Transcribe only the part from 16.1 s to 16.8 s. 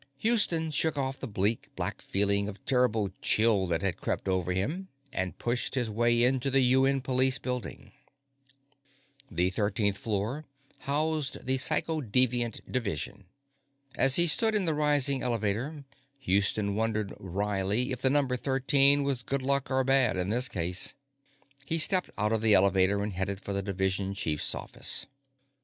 Houston